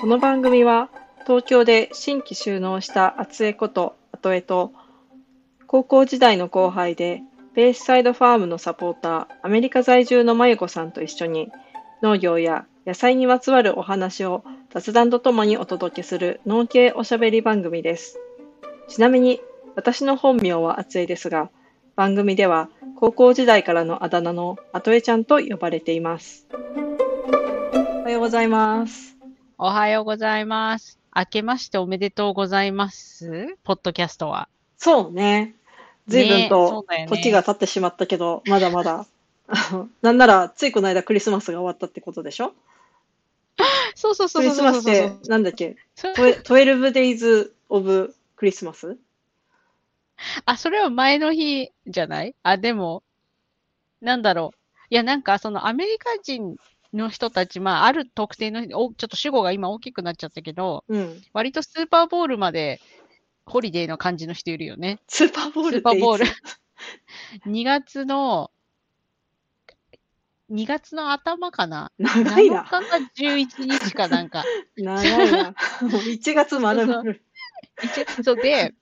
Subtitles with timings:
[0.00, 0.88] この番組は
[1.24, 4.72] 東京で新規就農した厚江こと後江と
[5.66, 7.20] 高校時代の後輩で
[7.54, 11.52] ベースサイドファームのサポーターアメリカ在住のまゆこさんと一緒に
[12.00, 18.18] 農業や野菜にまつわるお話を雑談とともにお届けする農系おしゃべり番組です。
[18.88, 19.40] ちなみに
[19.76, 21.50] 私の本名は厚江ですが
[22.00, 26.46] 番組では高校時代からのあだ名の後江ちゃんと呼ばれています。
[26.50, 29.18] おはようございます。
[29.58, 30.98] おはようございます。
[31.14, 33.54] 明けましておめでとうございます。
[33.64, 34.48] ポッドキャストは。
[34.78, 35.54] そうね。
[36.08, 39.04] 随分と時が経ってしまったけど、まだまだ。
[40.00, 42.54] なんなら、ついこの間クリスマスが終わったってことでしょ？
[43.94, 45.76] そうそうそうクリスマスっそうそうそうて、なんだっけ？
[45.94, 46.14] そう。
[46.14, 48.96] トゥエ ?12 days of クリスマス？
[50.44, 52.34] あ、それは前の日じゃない？
[52.42, 53.02] あ、でも、
[54.00, 54.58] なんだろう。
[54.90, 56.56] いや、なんか、そのアメリカ人
[56.92, 61.22] の人たち、まあ、ある特定の、おちょっと主語が今大きくなっちゃったけど、うん。
[61.32, 62.80] 割とスーパーボールまで
[63.46, 64.98] ホリデーの感じの人いるよね。
[65.08, 66.26] スーパーボールスーパーボール
[67.46, 68.50] 2月の、
[70.50, 71.92] 2月の頭かな？
[71.98, 72.64] 長い ?7 な。
[72.64, 72.78] 日か
[73.16, 74.44] 11日かなんか。
[74.76, 75.54] 長いな。
[75.80, 77.14] 1月丸々。
[78.24, 78.74] そうで、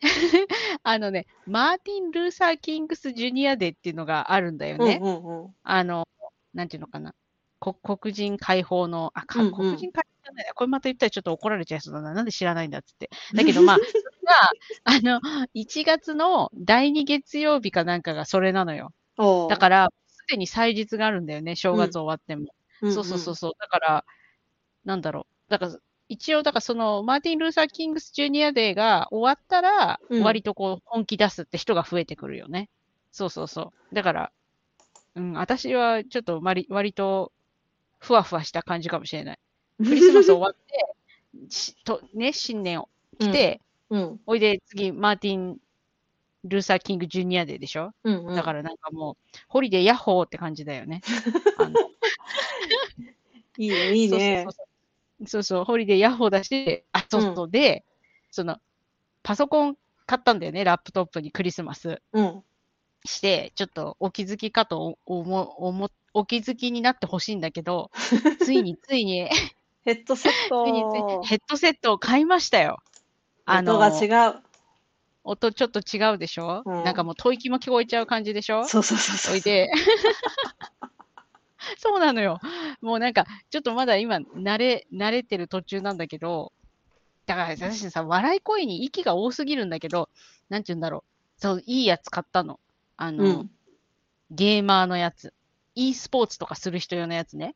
[0.82, 4.98] あのね、マーティン・ルーサー・キングス・ジュニアデーっていうのがあるんだようんね。
[5.02, 5.54] うんうん。
[5.62, 6.08] あの、
[6.54, 7.14] なんていうのかな。
[7.58, 10.54] こ黒人解放の、あ、かうんうん黒人解放じゃないな。
[10.54, 12.14] これまた言ったらちょっと怒られちゃいそうだな。
[12.14, 13.10] なんで知らないんだっつって。
[13.34, 14.02] だけどまあ、 それ
[15.02, 15.20] が、あの、
[15.54, 18.92] 1月の第2月曜日かなんかがそれなのよ。
[19.18, 21.56] おだから、すでに祭日があるんだよね。
[21.56, 22.46] 正月終わっても。
[22.80, 23.52] らそうそうそうそう。
[23.58, 24.04] だから、
[24.84, 25.50] なんだろう。
[25.50, 25.76] だから、
[26.10, 32.68] 一応、だからその、マーティン・ルーサー・キングス・ジュニアデーが終わったら、うん割とこう、本気出すって人が増えてくるよね。
[33.12, 33.94] そうそうそう。
[33.94, 34.32] だから、
[35.14, 37.30] うん、私はちょっと割割と、
[38.00, 39.38] ふわふわした感じかもしれない。
[39.78, 39.86] うん。
[39.86, 40.94] クリスマス終わって、
[41.48, 42.88] しとね、新年を
[43.20, 44.20] 来て、うん。
[44.26, 45.58] おいで次、マーティン・
[46.42, 47.92] ルーサー・キング・ジュニアデーでしょ？
[48.02, 48.34] うんうん。
[48.34, 49.16] だからなんかもう、
[49.46, 51.02] ホリデーヤッホーって感じだよね。
[53.58, 54.52] いいね、いいねそう。
[54.52, 54.66] そうそう
[55.26, 57.84] そうそう、ホリデーヤッホーだし、あ、そうそう、で、
[58.30, 58.58] その、
[59.22, 59.76] パソコン
[60.06, 62.42] 買ったんだよね、ラップトップにクリスマスうん。
[63.04, 67.90] して、ちょっとお気づきかと思、思、お気づきになってほしいんだけど、
[68.40, 69.28] ついについに、
[69.84, 72.78] ヘッドセットついについにヘッドセットを買いましたよ。
[73.46, 74.40] あ音の、が違う。
[75.24, 78.64] 音ちょっと違うでしょ、うんなんかもう吐息も聞こえちゃう感じでしょ？
[78.66, 79.34] そうそうそうそう。
[79.34, 79.70] おいで。
[81.78, 82.40] そうなのよ。
[82.80, 86.52] もうなんか、ちょっとまだ今、慣れ、慣れてる途中なんだけど、
[87.26, 90.08] だから私さ、笑い声に息が多すぎるんだけど、
[90.48, 91.04] なんて言うんだろ
[91.38, 91.40] う。
[91.40, 92.58] そう、いいやつ買ったの。
[92.96, 93.50] あの、うん。
[94.30, 95.34] ゲーマーのやつ。
[95.74, 97.54] e スポーツとかする人用のやつね。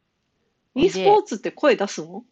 [0.74, 2.24] e スポーツって声出すの？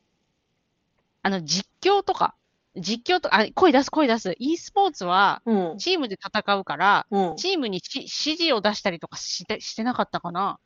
[1.23, 2.35] あの、実況とか、
[2.77, 4.35] 実況とか、あ、声出す、声出す。
[4.39, 5.79] e スポーツは、うん。
[5.79, 7.37] チームで戦うから、うん。
[7.37, 10.59] チームにし指示を出したりとかして、してなかったかな。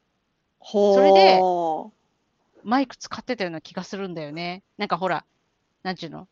[0.69, 1.91] ほそれでー
[2.65, 4.65] マイク使ってたような気がするんだよね。
[4.79, 5.25] なんかほら、
[5.85, 6.27] なんちゅうの？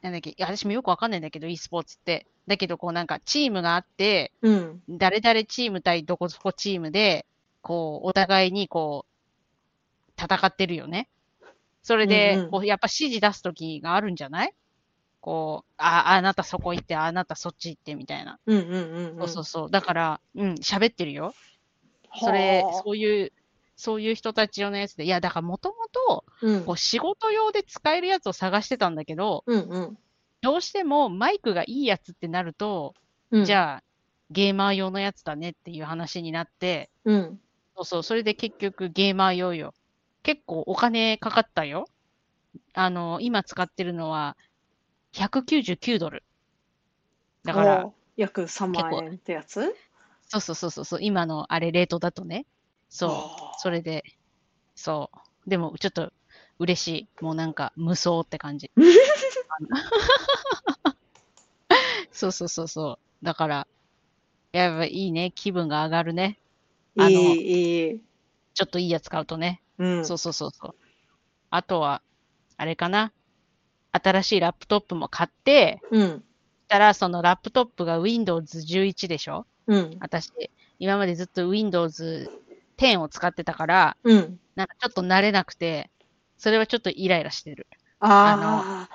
[0.00, 2.26] なんだっけ、いや私もよくわかんないんだけど、e スポーツって。
[2.46, 4.80] だけど、こうなんかチームがあって、うん。
[4.88, 7.26] 誰々チーム対どこそこチームで、
[7.60, 11.10] こう、お互いにこう、戦ってるよね。
[11.82, 14.54] それで、うんうんこうやっぱ指示出すときがあるんじゃない？
[15.20, 18.38] こう、あ、あなたそこ行って、あなたそっち行ってみたいな。
[18.46, 18.64] うんうん
[19.12, 19.18] うん。
[19.18, 19.70] そうそうそう。
[19.70, 21.34] だから、うん、喋ってるよ。
[22.18, 23.32] それは、あそういう、
[23.76, 25.04] そういう人たち用のやつで。
[25.04, 29.98] いや、だからもともと、仕事用で使えるやつを探してたんだけど、うんうん
[30.42, 32.94] どうしてもマイクがいいやつってなると、
[33.30, 33.44] うん。
[33.46, 33.82] じゃあ、
[34.30, 37.40] ゲーマー用のやつだねっていう話になって、うん。
[37.74, 39.72] そうそう、それで結局ゲーマー用よ。
[40.22, 41.86] 結構お金かかったよ。
[42.74, 44.36] あの、今使ってるのは
[45.14, 46.22] 199ドル。
[47.44, 49.74] だから約3万円ってやつ？
[50.34, 52.46] そうそうそうそうそう、今のあれ、レートだとね。
[52.88, 54.04] そう、それで、
[54.74, 55.10] そ
[55.46, 55.50] う。
[55.50, 56.12] でも、ちょっと
[56.58, 56.88] 嬉し
[57.20, 57.22] い。
[57.22, 58.70] もうなんか、無双って感じ。
[62.10, 63.24] そうそうそうそう。
[63.24, 63.66] だから、
[64.52, 65.32] やっぱいいね。
[65.34, 66.38] 気分が上がるね。
[66.96, 68.00] あのいい、いい。
[68.54, 69.62] ちょっといいやつ買うとね。
[69.78, 70.06] うん。
[70.06, 70.74] そうそうそうそう。
[71.50, 72.02] あとは、
[72.56, 73.12] あれかな。
[73.92, 76.24] 新しいラップトップも買って、うん。
[76.68, 79.46] たら、そのラップトップが Windows 11でしょ？
[79.66, 79.96] うん。
[80.00, 80.30] 私、
[80.78, 82.30] 今までずっと Windows
[82.76, 84.38] 10を使ってたから、うん。
[84.56, 85.90] なんかちょっと慣れなくて、
[86.38, 87.66] それはちょっとイライラしてる。
[88.00, 88.90] ああ、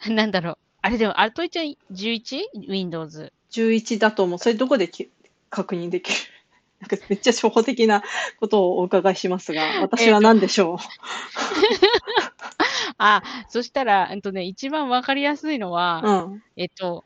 [0.10, 0.58] なんだろう。
[0.82, 3.32] あれでも、アルトイちゃん 11?Windows。
[3.50, 4.38] 11だと思う。
[4.38, 5.10] それどこでき
[5.50, 6.16] 確認できる？
[6.80, 8.02] なんかめっちゃ初歩的な
[8.38, 10.78] ことをお伺いしますが、私は何でしょう？
[12.98, 16.42] あ、そしたら、えっとね、一番わかりやすいのは、うん。
[16.56, 17.04] えっと、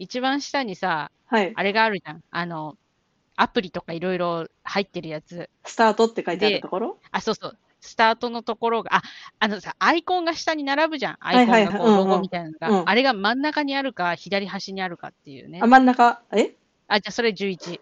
[0.00, 1.52] 一番下にさ、はい。
[1.54, 2.22] あれがあるじゃん。
[2.30, 2.76] あの、
[3.36, 5.48] アプリとかいろいろ入ってるやつ。
[5.64, 6.98] スタートって書いてあるところ？
[7.12, 7.58] あ、そうそう。
[7.80, 9.02] スタートのところが、あ、
[9.38, 11.16] あのさ、アイコンが下に並ぶじゃん。
[11.20, 15.66] アイコンがこう、ロゴみたいなのが、うんあれが真ん中にあるか、左端にあるかっていうねあ、。
[15.66, 16.54] 真ん中、え？
[16.88, 17.80] あ、じゃあそれ11。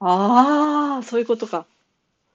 [0.00, 1.66] ああ、そういうことか。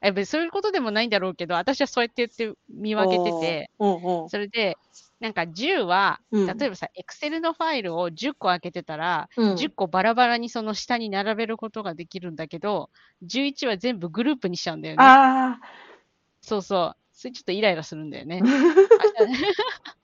[0.02, 3.70] え、そういうことでもないんだろうけど、私はそうやって言って見分けてて。
[3.78, 4.78] それで、
[5.20, 12.90] なんか10は、うん例えばさ、Excel のファイルを10個開けてたら、うん10個バラバラにその下に並べることができるんだけど、
[13.26, 15.04] 11は全部グループにしちゃうんだよね。
[15.06, 15.60] あ
[16.42, 16.96] そうそう。
[17.12, 18.42] それちょっとイライラするんだよね。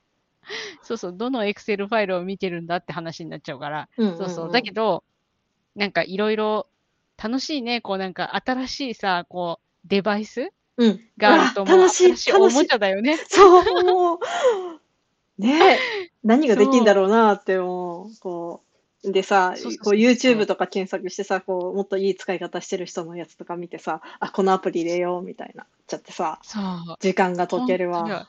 [0.83, 1.13] そうそう。
[1.15, 3.89] どの Excel ファイルを見てるんだって話になっちゃうから。
[3.97, 4.51] そうそう。
[4.51, 5.03] だけど、
[5.75, 6.67] なんかいろいろ
[7.21, 7.81] 楽しいね。
[7.81, 10.99] こうなんか新しいさ、こう、デバイスうん。
[11.17, 11.77] があると思う。
[11.77, 12.71] あ楽しい、おもち。
[12.73, 13.17] ゃだよね。
[13.17, 14.19] そう、
[15.37, 15.79] ねえ、
[16.23, 18.19] 何ができんだろうなって思う。
[18.19, 18.61] こ
[19.03, 19.53] う、でさ
[19.83, 26.63] こう YouTube とか検索してさ、こう、もっといい使い方してる人のやつとか見てさ、あ、このアプリ入れようみたいな、ちゃってさ、そう。
[26.99, 28.27] 時間が解けるわ。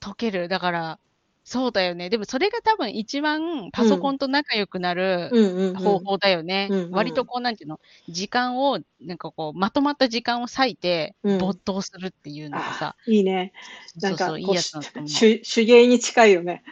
[0.00, 0.48] 解ける。
[0.48, 0.98] だから、
[1.46, 2.08] そうだよね。
[2.08, 5.30] でもそれが多分一番パソコンと仲良くなる。
[5.76, 6.68] 方法だよね。
[6.70, 13.52] うんうん割とこう、なんていうの、時間を、なんかこう、まとまった時間を割いて、うん没頭するっていうのがさ、いいね。
[14.00, 15.10] なか、そうんそう、いいやつだと思う。
[15.10, 16.62] 手手芸に近いよね。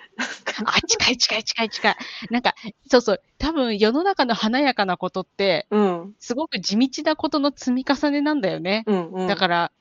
[0.65, 1.97] あ、近い近い近い近い。
[2.31, 2.55] なんか、
[2.89, 6.15] そうそう、多分世の中の華やかなことって、うん。
[6.19, 8.85] すごく地道なことの積み重ねなんだよね。
[8.87, 9.27] うんうん。
[9.27, 9.73] だから、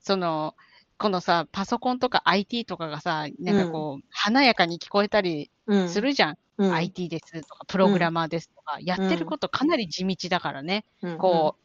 [0.00, 0.54] その、
[0.98, 6.38] このさ、パソコンとか IT とかがさ、なんかこう、華やかに聞こえたりらするじゃん。
[6.58, 10.84] うん、IT ですとか、プログラマーですとか、やってることかなり地道だからね。
[11.02, 11.60] うん、こう、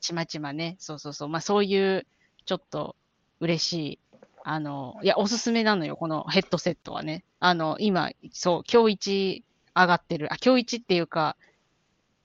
[0.00, 2.06] ちまちまね、そうそうそう、まあそういう、
[2.44, 2.94] ちょっと
[3.40, 3.98] 嬉しい、
[4.44, 7.24] あの、いや、おすすめなのよ、このヘッドセットはね。
[7.40, 9.44] あの、今、そう、今日一
[9.74, 11.36] 上がってる、あ、今日一っていうか、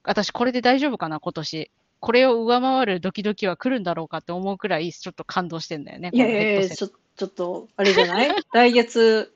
[0.04, 1.72] 私これで大丈夫かな、今年。
[2.00, 6.12] これを上回るドキドキは来るんだろうかって思うくらい、ちょっと感動してんだよね。
[6.14, 8.30] いやいやいや、ちょちょっと、あれじゃない？
[8.54, 9.34] 来月、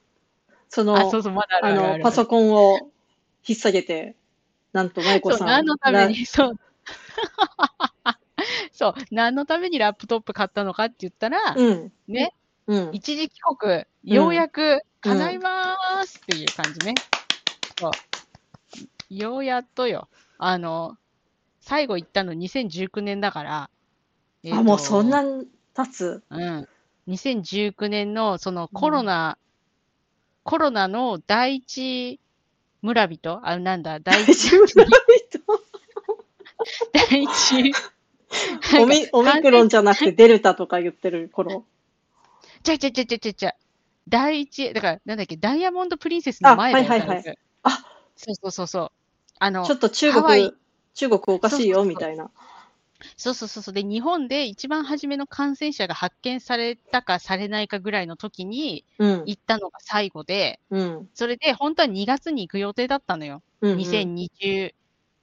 [0.69, 2.89] その、トあ、そうそう、まだあの、パソコンを
[3.45, 4.15] 引っ提げて、
[4.71, 5.47] なんと、舞子そう、さん。
[5.47, 6.53] 何のためらに、そう。
[8.71, 11.91] そう、何のためにラップトップ買ったのかって言ったら、うん。
[12.07, 12.33] ね、
[12.67, 12.89] うん。
[12.93, 16.95] 一時帰国、ようやく叶いまーすっていう感じね。
[17.77, 17.91] そう。
[19.13, 20.07] ようやっとよ。
[20.37, 20.97] あの、
[21.65, 23.69] 最後行ったの2019年だから。
[24.43, 26.21] えーあ、ともうそんなに経つ？
[26.29, 26.67] うん。
[27.07, 29.37] 2019年のそのコロナ、
[30.43, 32.19] コロナの第一
[32.81, 33.39] 村人？
[33.43, 34.51] あ、なんだ、第一、
[36.91, 37.73] 第一、
[38.81, 41.63] オミオミクロンじゃなくてデルタとか言ってる頃？
[42.63, 43.53] ちゃちゃちゃちゃちゃちゃ。
[44.09, 47.79] 第一、だから、なんだっけ、ダイヤモンドプリンセスの前だよあはいはいはいあ
[48.17, 48.91] そうそうそうそう。
[49.39, 50.53] あのちょ、っと中国、
[50.93, 52.29] 中国おかしいよ、みたいな。
[53.17, 53.73] そうそうそうそう。
[53.73, 59.23] で、日本で一番初めの感染者が発見されたかされないかぐらいの時にうん。
[59.25, 61.09] 行ったのが最後で、うん。
[61.13, 63.41] それで本当は2月に行く予定だったのよ。
[63.61, 63.77] うん。
[63.77, 64.75] 2020、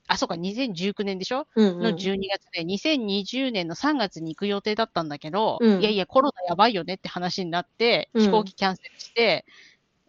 [0.09, 1.47] あ、そうか、2019年でしょ？
[1.55, 9.47] うんうんの12月で、2020年の3月に行く予定だったんだけど、うんいやいや、コロナやばいよねって話になって、うん飛行機キャンセルして、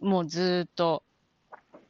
[0.00, 1.04] もうずーっと、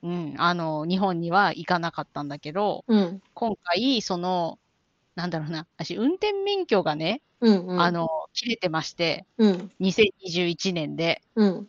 [0.03, 3.23] うん、あの、日本には行かなかったんだけど、うん。
[3.35, 4.59] 今回、その、
[5.15, 7.67] なんだろうな、私、運転免許がね、うん。
[7.67, 7.81] うん。
[7.81, 9.71] あ、の、切れてまして、うん。
[9.81, 11.69] 2021年で、うん。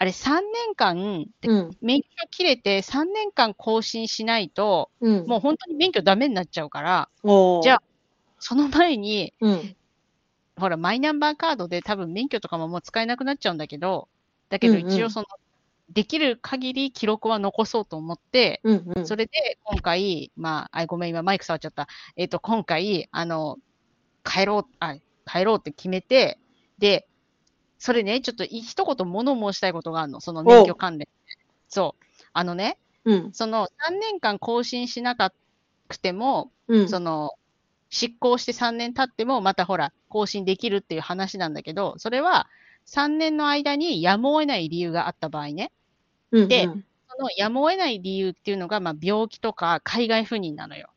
[0.00, 1.76] あれ3年間、でうん。
[1.80, 5.26] 免許切れて3年間更新しないと、うん。
[5.26, 7.08] もう本当に免許ダメになっちゃうから、
[7.62, 7.82] じゃあ、
[8.38, 9.76] その前に、うん。
[10.56, 14.08] ほら、マイナンバーカードで多分免許とかももう使えなくなっちゃうんだけど、
[14.50, 15.26] だけど一応その、
[15.90, 18.92] できる限り記録は残そうと思って、うん。
[18.96, 19.06] うん。
[19.06, 21.88] それで今回、まあ、あ、ごめん、今マイク触っちゃった。
[22.16, 23.58] えっ、と、今回、あの、
[24.24, 26.38] 帰ろう、あ、帰ろうって決めて、
[26.78, 27.08] で、
[27.78, 31.08] それね、ちょっとい一言物申したいことがあるの、その免許関連。
[31.68, 32.04] そう。
[32.32, 33.32] あのね、うん。
[33.32, 35.32] その3年間更新しなか
[35.88, 36.88] くても、うん。
[36.88, 37.32] その、
[37.90, 42.48] 執行して3年経っても、またほら、更新できるっていう話なんだけど、それは
[42.86, 45.72] 3年の間にやむを得ない理由があった場合ね。
[46.32, 46.48] うん。
[46.48, 50.90] でうんそのやむを得ない理由っていうのが、まあ、病気とか海外赴任なのよ。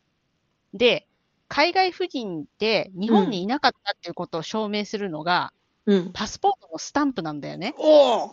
[0.73, 1.07] で、
[1.47, 5.51] 海外赴任って日本にいなかったっていうことを証明するのが、
[5.87, 6.11] うん。
[6.13, 7.73] パスポートのスタンプなんだよね。
[7.77, 8.31] おー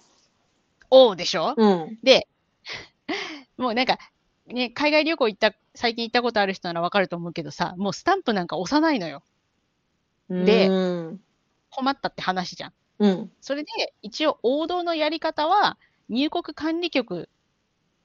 [0.90, 1.54] おうでしょ？
[1.56, 1.98] うん。
[2.02, 2.28] で、
[3.56, 3.98] もうなんか、
[4.46, 9.22] ね、海外旅行行った、最近行ったことある人ならわかると思うけどさ、もうスタンプなんか押さないのよ。
[10.28, 10.74] でう
[11.12, 11.20] ん。
[11.70, 12.72] 困ったって話じゃん。
[12.98, 13.32] うん。
[13.40, 15.78] それで、一応王道のやり方は、
[16.08, 17.28] 入国管理局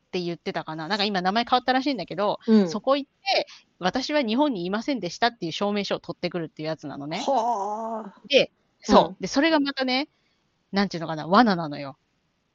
[0.07, 0.87] って言ってたかな？
[0.87, 2.69] なんか今名前変わったらしいんだけど、うん。
[2.69, 3.47] そこ行って、
[3.79, 7.23] 私は日本にいませんでしたっていう証明書を取ってくるっていうやつなのね。
[7.25, 8.21] はあ。
[8.27, 9.07] で、そう。
[9.09, 10.09] うんで、それがまたね、
[10.71, 11.97] なんていうのかな、罠なのよ。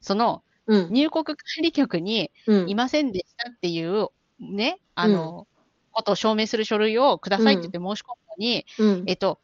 [0.01, 0.93] その、うん。
[0.93, 5.47] 入国管理局にうんいませんでしたっていう、ね、あの、
[5.91, 9.05] ことを証明する書類をくださいって言って申し込むのに、うん。
[9.07, 9.41] えっと、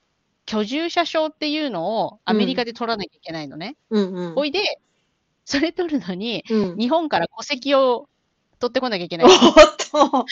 [0.46, 3.76] 居住者証っていうのをアメリカで取らなきゃいけないのね。
[3.90, 4.12] うん。
[4.12, 4.34] うん。
[4.37, 4.78] おいで、
[5.44, 6.76] それ取るのに、うん。
[6.76, 8.08] 日本から戸籍を
[8.58, 9.28] 取ってこなきゃいけないお。
[9.30, 9.32] っ
[9.90, 10.26] と、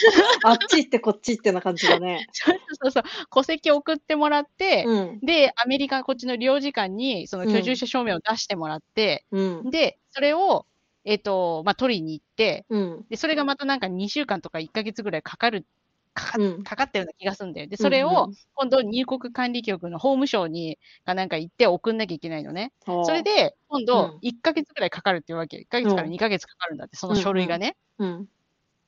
[0.44, 2.26] あっち行ってこっち行ってな感じだね。
[2.32, 5.20] そうそうそう、戸籍を送ってもらって、うん。
[5.20, 9.70] で、アメリカ、こっちの領事館に、その居住者証明を出してもらって、うん。
[9.70, 10.66] で、それを、
[11.04, 13.06] えっ、と、まあ、取りに行って、うん。
[13.10, 15.66] で、それがまたなんか2週間とか1ヶ月ぐらいかかる、
[16.14, 16.62] かかうん。
[16.64, 17.68] かかったような気がするんだよ。
[17.68, 22.72] で、それうんを、今度入国管理局の法務省に、かなんか行って送んなきゃいけないのね。
[22.86, 25.58] うん、それで、今うん度、1ヶ月ぐらいかかるっていうわけ。
[25.58, 27.76] 1ヶ月からうん2ヶ月かかるんだって、その書類がね。
[27.98, 28.28] うん。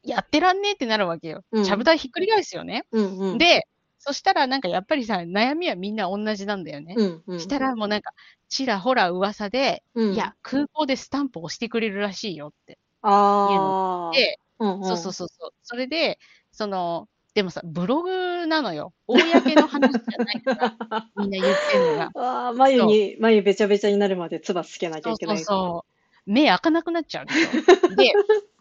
[0.03, 1.45] やってらんねえってなるわけよ。
[1.51, 2.85] うんちゃぶ台ひっくり返すよね。
[2.93, 3.19] うん。
[3.19, 3.67] うん。、で、
[3.99, 6.95] そしたらなんかやっぱりさ、悩みはみんな同じなんだよね。
[6.97, 7.23] うん。
[7.27, 7.41] うん。
[7.41, 8.13] したらもうなんか、
[8.51, 12.79] ちらほら噂で、うん、いや、空港でスタンプを押してくれるらしいよって。
[13.01, 14.15] ああ。
[14.15, 15.51] で、うんうん、そうそうそうそう。
[15.63, 16.19] それで、
[16.53, 18.93] その、でもさ、ブログなのよ。
[19.09, 19.19] 公
[19.57, 22.11] の話じゃないから、 みんな言ってんのが。
[22.15, 25.39] ああ、眉に、眉べちゃべちゃになるまで唾つけなきそうそうゃいけない。
[25.39, 25.85] そ
[26.27, 26.31] う。
[26.31, 27.27] 目開かなくなっちゃう
[27.97, 28.13] で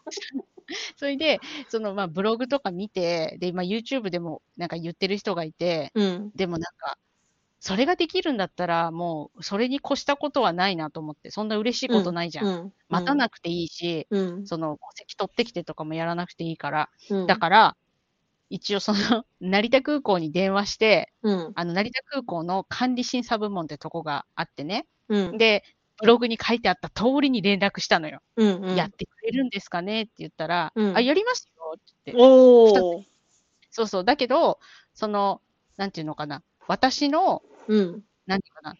[0.98, 1.39] それで、
[1.70, 6.32] その、まあ、ブログとか見て、で、今 YouTube でもなんか言ってる人がいて、うん。
[6.36, 6.98] でもなんか、
[7.60, 12.46] それができるんだったら、もう、それに越したことはないなと思って、そんな嬉しいことないじゃん。
[12.46, 12.74] うん。
[12.89, 14.48] 待たなくていいし、うん。
[14.48, 16.89] その、戸籍取ってきてとかもやらなくていいから。
[17.10, 17.27] うん。
[17.27, 17.77] だから、
[18.53, 21.51] 一応その、成田空港に電話して、うん。
[21.55, 24.86] あの、成田空港の管理審査部門ってとこがあってね。
[25.10, 25.38] うん。
[25.39, 25.63] で、
[25.98, 28.22] ブログに書いてあった通りに連絡したのよ。
[28.36, 28.62] うん。
[28.63, 28.75] うん。
[28.75, 33.07] やってくれるんですかねって言ったら、うんあ、やりますよって言って。
[33.72, 34.03] そうそう。
[34.03, 34.60] だけど、
[34.93, 35.41] その、
[35.77, 36.43] なんていうのかな。
[36.67, 38.03] 私の、うん。
[38.27, 38.75] なんていうかな。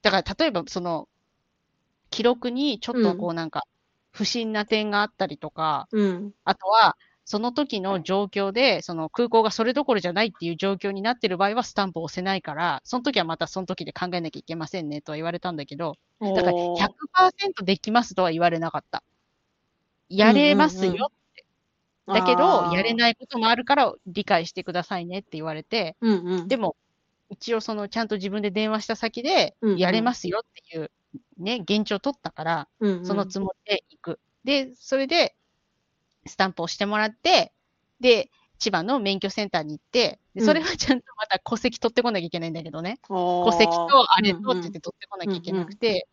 [0.00, 1.06] だから、例えば、その、
[2.08, 3.64] 記録にちょっとこうなんか、
[4.10, 6.32] 不審な点があったりとか、うん。
[6.44, 6.96] あとは、
[7.26, 19.02] その時の状況で、その空港がそれどころじゃないっていう状況になってる場合はスタンプを押せないから、その時はまたその時で考えなきゃいけませんねとは言われたんだけど、だからおー100%できますとは言われなかった。
[20.08, 20.92] やれますよ。
[20.92, 21.08] うんうん
[22.06, 26.48] だけどやれないこともあるから理解してくださいねって言われて、うんうん。
[26.48, 26.76] でも、
[27.30, 30.92] 一応そのちゃんと自分で電話した先でうんう、んやれますよっていう
[31.38, 34.20] ね、現状を取ったから、うんうん、そのつもりで行く。
[34.44, 35.34] で、それで、
[36.26, 37.52] スタンプをしてもらって、
[38.00, 42.98] で、千葉の免許センターに行って、でそれはちゃんとまた戸籍取ってこなきゃいけないんだけどね。
[43.06, 46.08] 戸戸籍とあれとって言って取ってこなきゃいけなくて、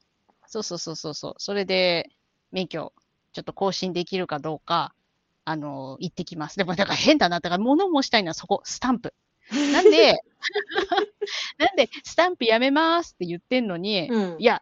[0.48, 1.34] そうそうそうそうそう。
[1.38, 2.10] それで、
[2.52, 2.94] 免許、
[3.32, 4.94] ちょっと更新できるかどうか、
[5.46, 6.58] あの、行ってきます。
[6.58, 7.40] でも、だから変だな。
[7.40, 9.14] だから物申したいのはそこ、スタンプ。
[9.52, 10.22] なんで、
[11.58, 14.62] なんで、スタンプやめますって言ってんのに、うん、いや、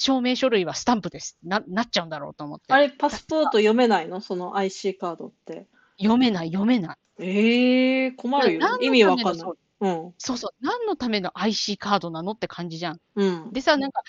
[0.00, 1.36] 証明書類はスタンプです。
[1.44, 2.72] な、なっちゃうんだろうと思って。
[2.72, 4.22] あれ、パスポート読めないの？
[4.22, 5.66] その IC カードって。
[5.98, 6.96] 読めない、読めない。
[7.18, 9.58] ええー、困るよ意の味わかんないそう。
[9.80, 10.14] うん。
[10.16, 10.50] そうそう。
[10.62, 13.00] 何のための IC カードなのって感じじゃん。
[13.14, 13.52] うん。
[13.52, 14.02] でさ、なんか、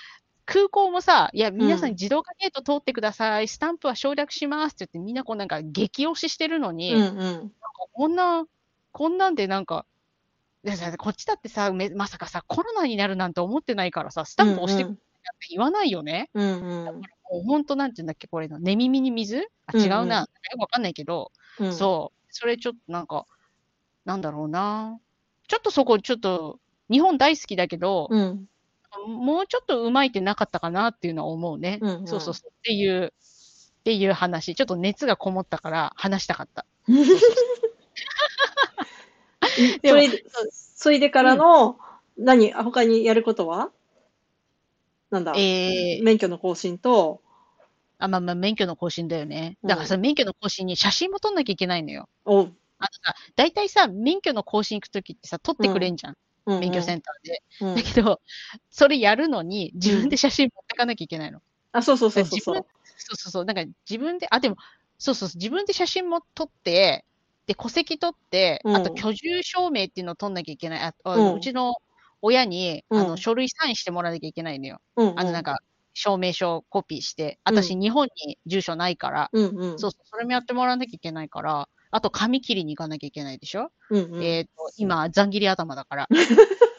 [0.46, 7.52] 空港もさ、いや、皆さうんん自動化ゲート通ってください、スタンプは省略しますって言って、みんなこうなんか激推ししてるのに、うんなんん。
[7.92, 8.46] こんな、
[8.94, 9.86] こんなんでなんか、
[10.98, 14.90] こっちだってさ、めまさかさ、コロナになるなんて思ってないからさ、スタンプ押して
[15.50, 16.30] 言わないよね。
[16.34, 16.86] うんうん。
[16.86, 17.02] も
[17.40, 19.48] うほんとなんて言うんだっけ、これの、寝耳に水？
[19.68, 20.02] あ、違うな。
[20.02, 21.74] うんうんよくわかんないけど、うん。
[21.74, 22.20] そう。
[22.30, 23.26] それちょっとなんか、
[24.06, 25.00] なんだろうな。
[25.48, 26.60] ちょっとそこ、ちょっと、
[26.92, 28.46] 日本大好きだけど、うん。
[29.08, 31.80] もうちょっとうまいってなかったかなっていうのは思うね。
[31.82, 32.52] うんうんそうそうそう。
[32.52, 33.14] っていう、
[33.82, 34.54] っていう話。
[34.56, 36.66] ちょっと熱がこもったから話したかった。
[39.86, 41.78] それで、それでからの、
[42.18, 43.72] 何、他にやることは？
[45.12, 47.22] なんだ、えー、免許の更新と、
[48.00, 49.58] あ、まあまあ、免許の更新だよね。
[49.62, 52.10] うんだからさ、免許の更新に写真も撮んなきゃいけないのよ。
[52.26, 56.14] おう、あのさ、大体さ、免許の更新行くときってさ、撮ってくれんじゃん。
[56.14, 57.44] うんうん免許センターで。
[57.62, 58.20] うんだけど、
[58.72, 61.40] それやるのに、自分で写真持ってかなきゃいけないの。
[61.72, 62.66] あ、そうそうそうそう自分そう。
[62.98, 63.46] そうそうそう。
[63.46, 64.56] なんか自分で、あ、でも、
[64.98, 67.06] そうそうそう、自分で写真も撮って、
[67.46, 70.82] で、戸籍取って、うんあと居住証明っていうのを取んなきゃいけない。
[70.82, 71.76] あうちの
[72.22, 74.80] 親に、あうんの、書類サインしてもらわなきゃいけないのよ。
[74.96, 75.60] うんうんあの、なんか、
[75.94, 79.80] 証明書コピーして、うん私、日本に住所ないから、うんうん。
[79.80, 84.24] そうそう、それもやってもらわなきゃいけないから、あと髪切りに行かなきゃいけないでしょ、うんうん。
[84.24, 86.08] えっ、と、今、ざん切り頭だから。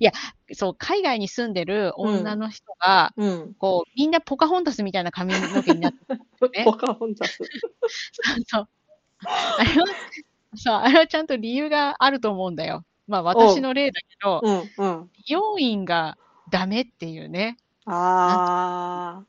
[0.00, 0.12] いや、
[0.54, 3.54] そう、海外に住んでる女の人が、うん。
[3.54, 5.98] こう、みんなポカホンタスみたいな髪の毛になって
[6.48, 7.38] ね ポカホンタス。
[8.48, 8.68] そう。
[9.58, 9.86] あれは、
[10.56, 12.84] そう、あれはちゃんと理由があると思うんだよ。
[13.06, 15.10] まあ、私の例だけど、うんうん。
[15.26, 16.16] 美容院が
[16.50, 17.56] ダメっていうね。
[17.86, 19.24] あ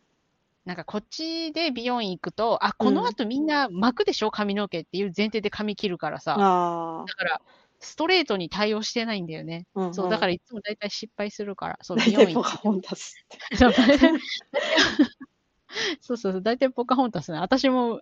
[0.66, 4.32] なんかこっちで美容院行くと、あ、この後みんな巻くでしょ？
[4.32, 6.20] 髪の毛っていう前提で髪切るからあ。
[6.20, 6.36] さ。
[6.40, 7.06] ああ。
[7.06, 7.42] だから、
[7.80, 9.68] ストレートに対応してないんだよね。
[9.76, 11.78] うんうんそう、だからいつも大体失敗するから。
[11.82, 13.38] そう、大美容院体ポカホンタスって。
[16.02, 17.40] そうそうそう大体ポカホンタスね。
[17.40, 18.02] 私も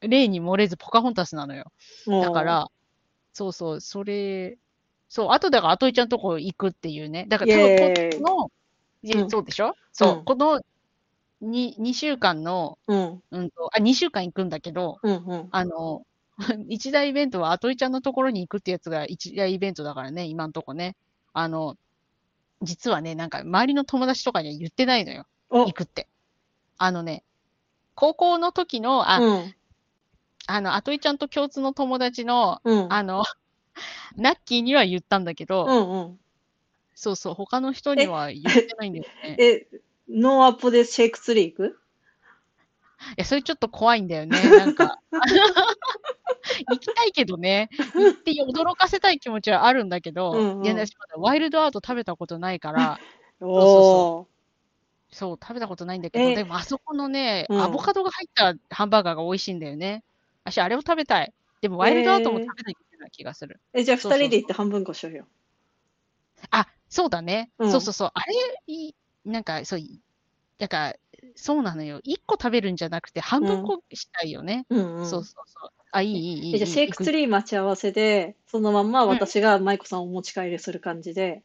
[0.00, 1.72] 例に漏れずポカホンタスなのよ。
[2.06, 2.68] だから、
[3.32, 4.58] そうそう、それ、
[5.12, 7.26] そう、あとだから、アトイちゃんとこ行くっていうね。
[7.28, 8.50] だから、多分この、
[9.02, 9.74] うんそうでしょ？
[9.92, 10.60] そう、うんこの
[11.42, 13.20] 2, 2週間の、うん。
[13.32, 15.48] うんと、あ、2週間行くんだけど、うんうん。
[15.52, 16.02] あの、
[16.68, 20.96] 一大イベントは、アトイちゃんのところに行くってやつが一大イベントだからね、今んとこね。
[21.32, 21.76] あの、
[22.62, 25.26] 実はね、なんか、周りの友達とかには言ってないのよ。
[25.50, 26.08] お行くって。
[26.78, 27.24] あのね、
[27.94, 29.54] 高校の時の、あ、うん。
[30.48, 32.92] あの、アトイちゃんと共通の友達の、うん。
[32.92, 33.24] あの、
[34.16, 36.20] ナッキーには言ったんだけど、うんうん。
[36.94, 39.36] そうそう、他の人には言ってないんだよね。
[39.38, 39.66] い え、
[40.08, 41.80] ノーアップでシェイクツリー行く？
[43.16, 44.30] や、それちょっと怖いんだよね。
[44.64, 44.98] なんか、
[46.68, 52.98] 行きたいけどね、行って驚かせたい気持ちはあるんだけど、うんうんいや、私まだワイルドアート食べたことないから、
[53.40, 54.26] おー。
[55.12, 60.04] そう、食べたことないんだけど、えでもあそこのね、うんアボカドが入ったハンバーガーが美味しいんだよね。
[60.44, 61.32] 私、あれを食べたい。
[61.60, 63.60] でも、ワイルドアートも食べなきゃいけない気がする。
[63.72, 65.26] え、じゃあ二そうそうそう人で行って半分こしようよ。
[66.50, 67.50] あ、そうだね。
[67.58, 68.10] うんそうそうそう。
[68.14, 68.34] あれ、
[68.66, 69.80] いいなんか、そう、
[70.58, 70.96] だから、
[71.34, 72.00] そうなのよ。
[72.02, 74.66] 一個食べるんじゃなくて、半分こしたいよね。
[74.70, 75.06] うんうん。
[75.06, 75.70] そうそうそう。
[75.92, 76.54] あ、いい、いい、いい。
[76.54, 77.20] えじゃあシェイクツリー。
[77.22, 81.42] リー待ち合わせで、そのまんま私が舞子さんをお持ち帰りする感じで、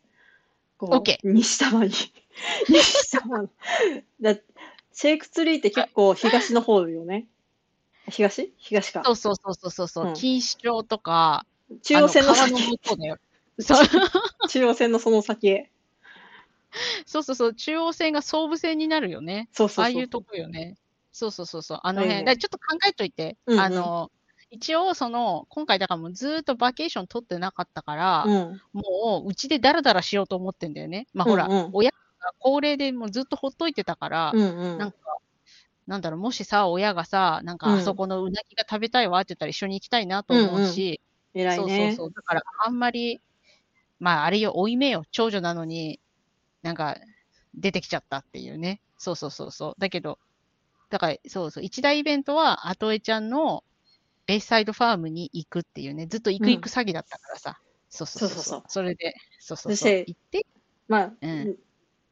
[0.78, 1.92] こう、オッケ西多摩に、
[2.70, 3.50] 西多摩の
[4.22, 4.36] だ
[4.94, 7.28] シェイクツリーって結構東の方よね。
[8.10, 8.54] 東？
[8.58, 9.04] 東か。
[9.04, 10.06] そうそうそうそうそう。
[10.06, 11.46] うん錦糸町とか、
[11.82, 13.18] 中央線の先、向こうだよ。
[13.60, 13.88] そう
[14.50, 15.72] 中央線のその先へ。
[17.06, 17.54] そうそうそう。
[17.54, 19.50] 中央線が総武線になるよね。
[19.52, 19.86] そうそうそう。
[19.86, 20.76] ああいうとこよね。
[21.12, 21.80] そうそうそうそう。
[21.84, 23.38] あの辺、はいはいだからちょっと考えといて。
[23.46, 24.12] うんうんあの、
[24.52, 28.62] 一応、その、今回だからもうずーっとバケーション取ってなかったから、うん。
[28.74, 31.08] もう、うちでダラダラしようと思ってんだよね。
[31.14, 31.98] まあ、ほら、うんうん親が
[32.40, 34.78] 高齢でもうずっとほっといてたから、うんうん。
[34.78, 34.98] なんか、
[35.88, 41.02] なんだろう、もしさ、親がさ、なんか、うんあそこのうなぎが食べたいわって言ったら一緒に行きたいなと思うし、
[41.34, 41.96] そうそう偉いね。
[41.96, 42.12] そう。
[42.12, 43.22] だから、あんまり、
[44.00, 46.00] まあ、あれよ、追い目よ、長女なのに、
[46.64, 46.98] なんか、
[47.54, 48.82] 出てきちゃったっていうね。
[48.98, 49.76] そうそうそうそう。
[49.78, 50.20] だけど、
[50.90, 53.64] だから、そうそう、一大イベントは、アトエちゃんの
[54.26, 57.60] ベイサイドファームに行くっていうね、ずっと行く行く詐欺だったからさ。
[57.90, 58.42] そうそうそう。
[58.42, 59.92] そうそうそうそれで、そうそうそう。
[59.92, 60.46] そ行って、
[60.88, 61.56] まあ、うん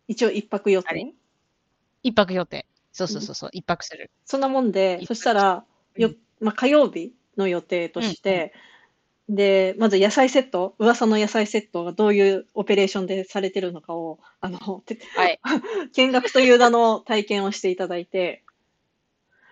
[0.07, 1.13] 一応一泊予定？
[2.03, 2.67] 一泊予定。
[2.93, 4.11] そうそうそうそう、一泊する。
[4.23, 5.65] そんなもんで、そしたら、
[5.97, 8.53] ようん、まあ、火曜日の予定として、
[9.27, 15.39] で、まず野菜セット、噂の野菜セットがどういうオペレーションでされてるのかを、あの、てはい。
[15.93, 18.43] 見学という名の体験をしていただいて、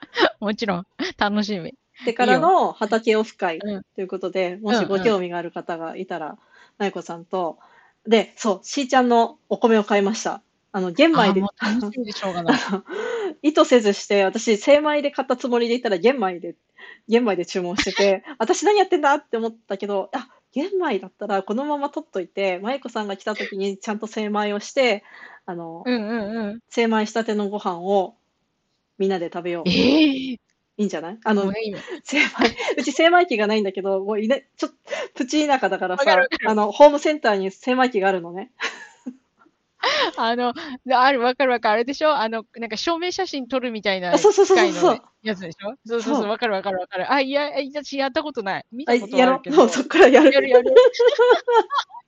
[0.40, 0.86] もちろん、
[1.18, 1.74] 楽しみ。
[2.06, 3.82] でからの畑オフ会うん。
[3.96, 4.88] ということで、もしうんうん。
[4.90, 6.38] ご興味がある方がいたら、
[6.78, 7.58] なゆこさんと、
[8.08, 10.42] で、そう、しーちゃんのお米を買いました。
[10.72, 11.22] あの、玄米で。
[11.24, 12.60] あーも、う楽しみでしょうがない。
[13.42, 16.56] 意図せずして、私、精米で買ったつもりでいたら玄米で、
[17.08, 25.04] 玄米で注文してて、 私何やってんだって思ったけど、あ、玄米だったらこのまま取っといて、まゆこさんが来た時にちゃんと精米をして、
[25.46, 26.60] あの、うんうんうん。
[26.70, 28.16] 精米したてのご飯を
[28.98, 29.70] みんなで食べよう。
[29.70, 30.38] えいえ
[30.78, 31.18] いんじゃない？
[31.24, 32.28] あのもう、ね、今精米、
[32.78, 34.78] うち精米機がないんだけど、もういね、ちょっと、
[35.16, 38.52] プチ田舎だからさあの、ホームセンターに精米機があるのね。
[40.18, 40.54] あの、
[40.94, 41.74] ある、わかるわかる。
[41.74, 42.16] あれでしょ？
[42.16, 45.76] あの、なんか証明写真撮るみたいなあそうそうそうそう機械のやつでしょ？
[45.86, 47.12] そうそうそそうう、わかるわかるわかる。
[47.12, 48.66] あ、いや、私やったことない。
[48.72, 49.56] 見あ、たことあるけど。
[49.56, 50.34] もうそっからやる。
[50.34, 50.72] やるやる。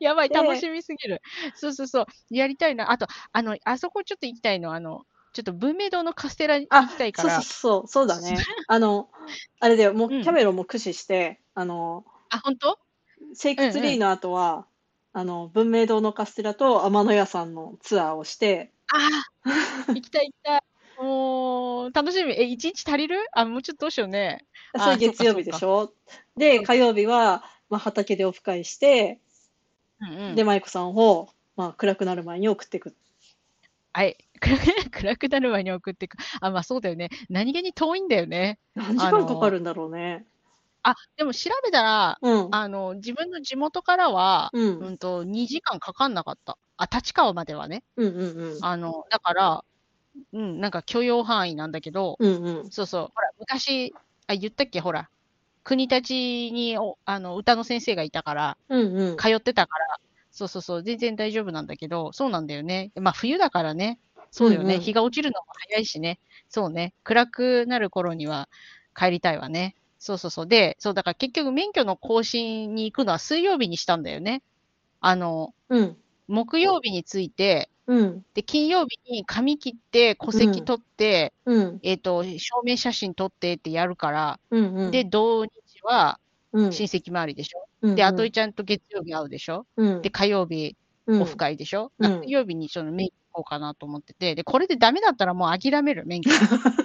[0.00, 1.20] やばい、で楽しみすぎる。
[1.54, 2.06] そうそうそう。
[2.30, 2.90] やりたいな。
[2.90, 4.72] あと、あの、あそこちょっと行きたいの。
[4.72, 7.44] あの、ちょっと文明堂のカステラに行あきたいかそうそうら。
[7.44, 8.48] そう、そうだね。
[8.66, 9.10] あの、
[9.60, 12.78] あれだよ、もううんキャメロンも駆使して、あの、あ、本当？
[13.34, 14.66] シェイクツリーの後は、
[15.18, 18.96] あの、文明堂のカステラと天野屋さんのツアーをして、あ
[19.88, 20.60] あ、行きたい行きたい。
[21.02, 22.32] もう、楽しみ。
[22.40, 23.16] え、一日足りる？
[23.32, 24.46] あ、もうちょっとどうしようね。
[24.74, 25.92] あそれ月曜日でしょ？
[26.36, 29.18] で、火曜日は、まあ、畑でオフ会して、
[30.00, 30.34] うんうん。
[30.36, 32.94] で、舞子さんを、まあ、暗くなる前に送っていく。
[33.92, 34.16] はい。
[34.38, 34.56] 暗
[34.88, 36.16] く暗くなる前に送っていく。
[36.40, 37.08] あ、まあそうだよね。
[37.28, 38.60] 何気に遠いんだよね。
[38.76, 40.24] 何時間かかるんだろうね。
[40.90, 42.48] あ、でも調べたら、うん。
[42.50, 44.60] あの、自分の地元からは、う。
[44.60, 46.56] うんんと、2時間かかんなかった。
[46.76, 47.84] あ、立川まではね。
[47.96, 48.64] うんうんうん。
[48.64, 49.64] あの、だから、
[50.32, 52.70] うん、なんか許容範囲なんだけど、うんうん。
[52.70, 53.94] そうそう、ほら、昔、
[54.26, 55.10] あ、言ったっけ、ほら、
[55.62, 59.16] 国立におあの歌の先生がいたから、うんうん。
[59.18, 59.98] 通ってたから、
[60.30, 62.92] そうそうそう、全然大丈夫なんだけど、そうなんだよね。
[62.96, 63.98] まあ、冬だからね。
[64.30, 64.74] そうだよね。
[64.74, 66.20] うんうん日が落ちるのも早いしね。
[66.48, 66.94] そうね。
[67.02, 68.48] 暗くなる頃には
[68.94, 69.74] 帰りたいわね。
[70.00, 70.46] そうそうそう。
[70.46, 74.42] で、そう、だから結局免許の更新に行くのは水曜日にしたんだよね。
[75.00, 75.96] あの、うん。
[76.28, 78.24] 木曜日に着いて、うん。
[78.34, 81.80] で、金曜日に髪切って、戸籍取って、うん。
[81.82, 84.90] えっ、と、証明写真撮ってってやるから、うんうん。
[84.92, 85.50] で、土日
[85.84, 86.20] は
[86.52, 87.66] うん、親戚周りでしょ？
[87.82, 89.66] うんで、あといちゃんと月曜日会うでしょ？
[89.76, 90.02] うん。
[90.02, 91.92] で、火曜日うんオフ会でしょ？
[91.98, 96.30] うん水曜日にその免許行こうかなと思ってて、で、これでダメだったらもう諦める、免許。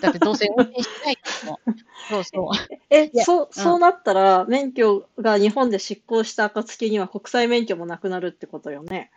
[0.02, 1.72] だってどうせ運転してないからもう。
[2.10, 2.50] そうそう。
[2.96, 9.12] えそう、そうなったら、免許が日本で失効した暁には国際免許もなくなるってことよね。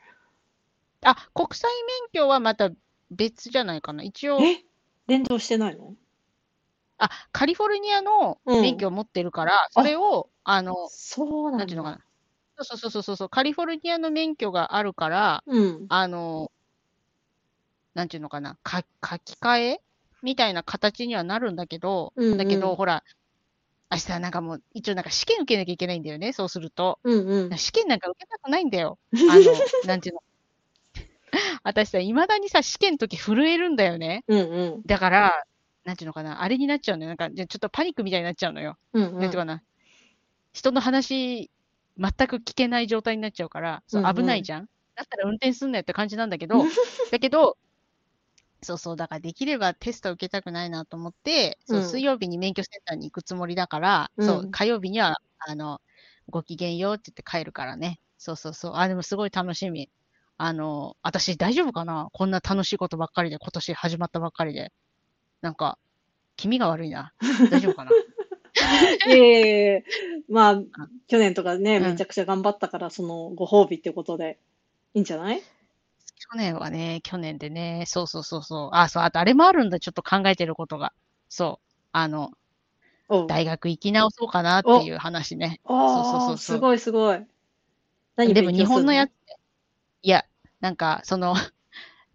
[1.03, 1.71] あ、国際
[2.13, 2.71] 免許はまた
[3.11, 4.03] 別じゃないかな。
[4.03, 4.65] 一応、え？
[5.07, 5.95] 連動してないの？
[6.99, 11.99] あ、カリフォルニアの免許を持ってるから、それを、あの、そうなんていうのかな。
[12.59, 15.87] そうそうそうそうそう、カリフォルニアの免許があるから、うん。
[15.91, 16.51] あの、
[17.95, 19.83] なんていうのかな、か書き換え？
[20.23, 22.39] みたいな形にはなるんだけど、うんうん。
[22.39, 23.05] だけど、ほら、
[23.91, 26.99] 明日なんかもう、一応なんか試験受けなきゃいけないんだよね、そうすると。
[27.05, 27.59] うんうん。
[27.59, 28.99] 試験なんか受けたくないんだよ。
[29.15, 30.23] あの、なんていうの。
[31.63, 34.25] 私さ、未だにさ、試験の時震えるんだよね。
[34.29, 34.83] うんうん。
[34.87, 35.45] だから、
[35.85, 37.09] なんていうのかな、あれになっちゃうのよ。
[37.09, 38.77] なんか、じゃあちょっとパニックみたいになっちゃうのよ。
[38.93, 39.19] うんうん。
[39.19, 39.63] なんていうかな。
[40.53, 41.51] 人の話、
[41.99, 44.69] 全く聞けない状態になっちゃうから、そううんうん危ないじゃん。
[44.95, 46.57] だったら運転すんなよって感じなんだけど、
[47.13, 47.57] だけど、
[48.63, 55.81] そうそう、だからできればテスト受けたくないなと思って、そううん水曜日に免許センターに行くつもりだから、うんそう、火曜日には、あの、
[56.29, 58.01] ごきげんようって言って帰るからね。
[58.19, 58.73] そうそうそう。
[58.77, 59.91] あ、でもすごい楽しみ。
[60.39, 62.09] あの、私大丈夫かな？
[62.13, 64.73] こんな楽しいことばっかりで、今年始まったばっかりで。
[65.43, 65.79] なんか、
[66.37, 67.13] 気味が悪いな。
[67.51, 67.91] 大丈夫かな？
[69.07, 69.43] いえいえい
[69.77, 69.85] え
[70.29, 70.63] まあ、
[71.07, 74.39] 去年とかね、うんめちゃくちゃ頑張ったから、そのご褒美ってことで
[74.95, 75.43] いいんじゃない？
[76.19, 78.71] 去年はね、去年でね、そうそうそうそう。
[78.73, 80.93] あ、そう、あとあれもあるんだ、ちょっと考えてることが。
[81.29, 81.67] そう。
[81.93, 82.31] あの、
[83.27, 85.61] 大学行き直そうかなっていう話ね。
[85.87, 87.27] そうそうああ、そうそうすごいすごい。
[88.17, 89.11] 何でも日本のやつ、
[90.03, 90.25] いや、
[90.61, 91.35] なんか、その、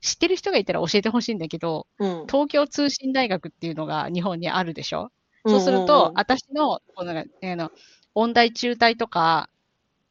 [0.02, 2.28] 知ってる人がいたら教えてほしいんだけど、うん。
[2.30, 5.12] 東京通信大学っていうのが日本にあるでしょ？
[5.44, 7.72] うんそうすると、うんうん私の、この、あの、
[8.16, 9.50] 音大中退とか、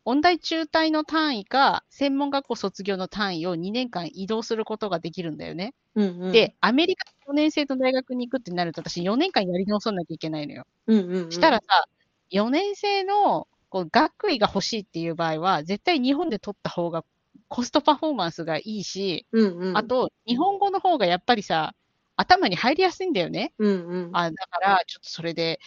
[0.04, 5.74] 音大中退の単位か、専門学校卒業の単位を2年間移動することができるんだよね。
[5.94, 10.66] うんうん、で、アメリカ4年生の大学に行くってなると、私4年間やり直さなきゃいけないのよ。
[10.86, 11.86] うんうんうん、したらさ、
[12.30, 17.04] 4年生のこう学位が欲しいっていう場合は、絶対日本で取った方が
[17.48, 21.74] コストパフォーマンスがいいし、うんうん、あと、日本語の方がやっぱりさ、
[22.16, 23.54] 頭に入りやすいんだよね。
[23.58, 25.60] うんうん、あだから、ちょっとそれで、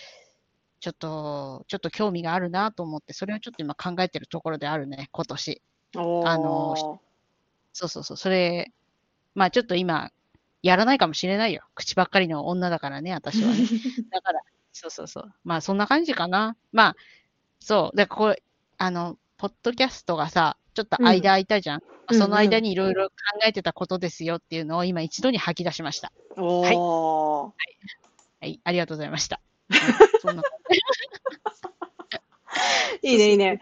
[0.84, 5.62] ちょっと、ちょっと興味があるなと思って、それをちょっと今考えてるところであるね、今年。
[5.96, 5.98] あ
[6.38, 7.00] の
[7.72, 8.74] そうそうそう、それ、
[9.34, 10.12] まあちょっと今、
[10.62, 11.64] やらないかもしれないよ。
[11.74, 13.60] 口ばっかりの女だからね、私はね。
[14.12, 14.42] だから、
[14.74, 15.34] そうそうそう。
[15.46, 16.58] まあそんな感じかな。
[16.74, 16.96] まあ、
[17.62, 17.98] そう。
[17.98, 18.44] だからこれ、
[18.78, 21.82] あの、ポッドキャストがさ、ちょっと間空いたじゃん。
[21.82, 23.14] うんその間にいろいろ考
[23.46, 26.12] えてたことですよっていうのを今一度に吐き出しました。
[26.36, 27.52] おー
[28.42, 29.40] はい、ありがとうございました。
[29.74, 30.44] うんそんな
[33.02, 33.60] いいね、いいね。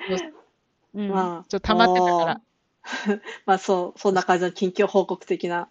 [0.93, 2.41] うん、まあちょっと溜まってたから。
[3.45, 5.69] まあそう、そんな感じの近況報告的な。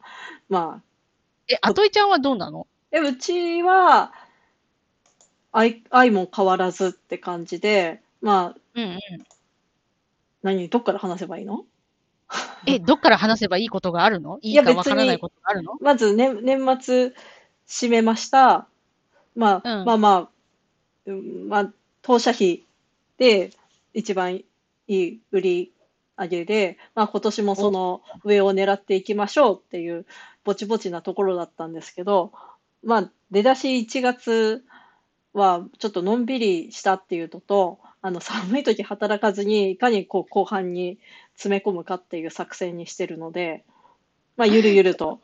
[0.48, 0.82] まあ、
[1.48, 2.66] え、あといちゃんはどうなの？
[2.90, 4.12] え、うちは、
[5.52, 8.98] 愛、愛も変わらずって感じで、まあ、うんうん。
[10.42, 11.64] 何、どっから話せばいいの？
[12.66, 14.38] え、どっから話せばいいことがあるの？
[14.40, 15.74] いいかいや別にわからないことがあるの？
[15.80, 17.12] まず、ね、年末
[17.66, 18.68] 締めました。
[19.34, 19.84] まあ、うん。
[19.84, 20.28] まあまあ、
[21.06, 22.64] うんまあ、当社費
[23.18, 23.50] で
[23.94, 24.44] 一番い
[24.88, 25.72] い売り
[26.16, 30.06] 上げで、まあ今年もその上を狙っていきましょうっていう
[30.44, 32.32] ぼちぼちなところだったんですけど、
[32.84, 34.64] まあ出だし1月
[35.32, 40.98] はちょっとのんびりしたっていうのと、あの寒い時働かずにいかにこう後半に
[41.34, 43.64] 詰め込むかっていう作戦にしてるので、
[44.36, 45.20] まあゆるゆると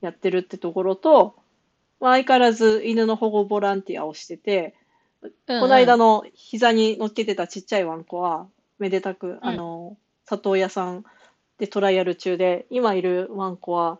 [0.00, 1.36] やってるってところと、
[2.00, 4.74] まあ相変わらず犬の保護ボランティアをしてて、
[5.22, 6.22] この間の。
[6.22, 11.04] の膝に乗っけてたちっちゃいワンコは、めでたく、あの、里親さん
[11.58, 13.98] でトライアル中で、今いるワンコは、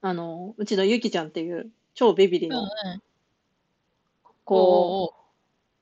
[0.00, 3.02] あの、うちのゆきちゃんっていう超ビビリのうんうん。
[4.44, 5.14] 子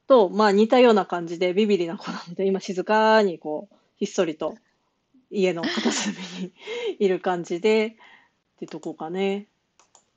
[0.06, 4.54] と、まあ似たような感じでビビリな子なので、今静かにこう、ひっそりと
[5.30, 6.52] 家の片隅に
[6.98, 7.96] いる感じで、
[8.56, 9.48] ってとこかね。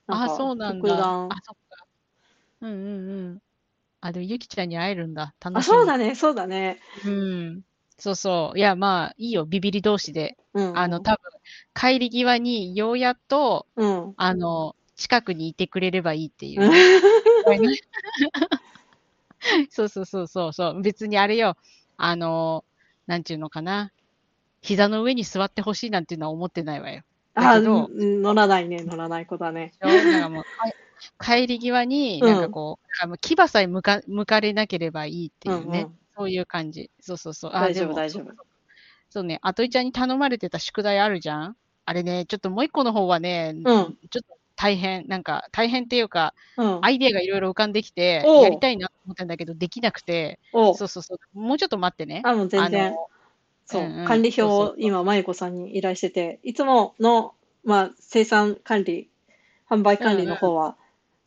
[0.08, 0.94] あ、かそうなんだ。
[0.94, 1.86] あ、そっか。
[2.62, 3.40] うんうんうん。
[4.02, 5.34] あ、でもゆきちゃんに会えるんだ。
[5.40, 5.78] 楽あ、しみ。
[5.78, 6.80] そうだね、そうだね。
[7.06, 7.62] うん。
[7.98, 8.58] そうそう。
[8.58, 10.38] いや、まあ、いいよ、ビビリ同士で。
[10.54, 10.78] うん。
[10.78, 11.18] あの、多分、
[11.74, 14.14] 帰り際にようやっと、うん。
[14.18, 16.72] あの、近くにいてくれればいいっていう。
[19.70, 20.82] そうそうそうそうそう。
[20.82, 21.56] 別にあれよ、
[21.98, 22.66] あの、
[23.08, 23.92] なんちゅうのかな。
[24.62, 27.04] 膝の上に座ってほしいなんていうのは思ってないわよ。
[27.42, 29.74] だあ、けどうん乗らないね、乗らない子だね。
[29.80, 30.44] なんかもう、
[31.18, 35.80] か帰り際に、なんかこう、牙さえ向か向かれなければいいっていうね。
[35.80, 36.90] うんうんそういう感じ。
[37.02, 37.52] そうそうそう。
[37.54, 38.32] あ大丈夫、大丈夫。
[39.10, 46.80] そうね、あといちゃんに頼まれてた宿題あるじゃんあれね、ちょっともう一個の方はね、うんちょっと大変、なんか大変っていうか、うん。
[46.82, 52.22] アイデアがいろいろ浮かんできて、やりたいなと思ったんだけど、できなくて、おそうそうそう、もうちょっと待ってね。
[52.24, 52.92] あ、もう全然。
[52.92, 53.08] の
[53.66, 59.10] そう、うんうん管理表を今、まゆこさんに依頼してて、いつもの、まあ、生産管理、
[59.70, 60.78] 販売管理の方は、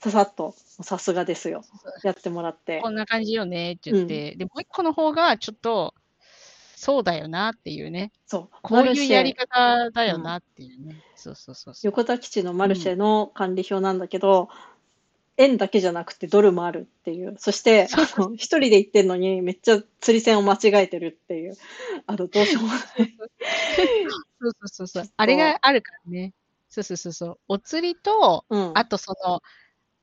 [0.00, 1.64] ささっと、さすがですよ。
[2.04, 2.90] やってもらってこ。
[2.90, 5.94] んな感じよねって言って、で、もう一個の方がちょっと、
[6.76, 8.12] そうだよなっていうね。
[8.24, 8.48] そう。
[8.62, 11.02] こういうやり方だよなっていうね。
[11.16, 11.74] そうそうそう。
[11.82, 14.48] 横田基地のマルシェの管理表なんだけど、
[15.38, 17.36] 円だけじゃなくてドルもあるっていう。
[17.38, 21.56] そして、あの一人で行ってんのにめっちゃ釣り線を間違えてるっていう。
[22.06, 22.80] あの、どうしようもない。
[24.40, 25.04] そうそうそうそう。
[25.16, 26.34] あれがあるからね。
[26.68, 27.38] そうそうそうそう。
[27.48, 28.72] お釣りと、うん。
[28.74, 29.40] あとその、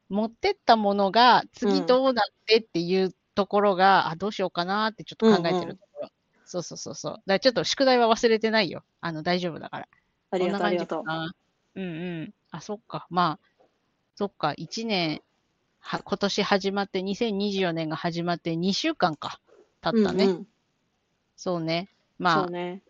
[0.09, 6.09] 持ってったものが次どうなってっていうところが、あ、どうしようかなってちょっと考えてるところ。
[6.45, 7.11] そうそうそうそう。
[7.13, 8.83] だからちょっと宿題は忘れてないよ。
[9.01, 9.87] あの、大丈夫だから。
[10.31, 11.03] ありがとう、ありがとう。
[11.75, 11.87] うんう
[12.21, 12.33] ん。
[12.51, 13.07] あ、そっか。
[13.09, 13.54] まあ、
[14.15, 14.53] そっか。
[14.57, 15.21] 1年、
[15.79, 19.39] は今年始まって、2024年が始まって2週間か。
[19.81, 20.25] 経ったね。
[20.25, 20.47] うんうん
[21.35, 21.89] そうね。
[22.17, 22.81] まあ、そうね。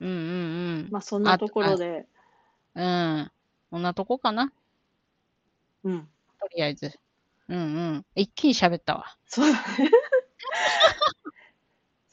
[0.00, 0.18] うんうんう
[0.86, 0.88] ん。
[0.90, 2.06] まあ、そんなところで、
[2.74, 3.30] うん。
[3.70, 4.52] こんなとこかな。
[5.82, 6.08] うん。
[6.40, 6.92] とりあえず。
[7.48, 8.06] うんうん。
[8.14, 9.16] 一気に喋ったわ。
[9.26, 9.90] そうだね。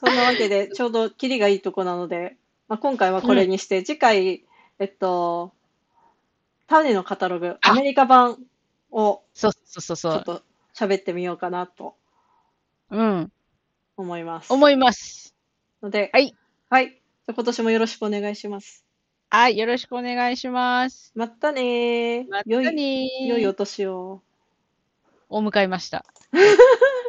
[0.04, 4.46] そんなわけで、ちょうどキリがいいとこなので、まあ、今回はこれにして、次回、
[4.80, 5.54] えっと、
[6.72, 8.38] 種のカタログ、あアメリカ版
[8.92, 10.14] をそうそうそうそう。
[10.14, 10.42] ちょっと
[10.74, 11.96] 喋ってみようかなと
[12.90, 13.32] うん。
[13.98, 14.54] 思います。
[14.54, 15.36] 思います。
[15.84, 16.36] ので、はい。
[16.70, 17.02] はい。
[17.28, 18.86] 今年もよろしくお願いします。
[19.30, 19.58] はい。
[19.58, 21.12] よろしくお願いします。
[21.14, 22.30] またねー。
[22.30, 24.22] またねー良いお年を。
[25.30, 26.06] を迎えました。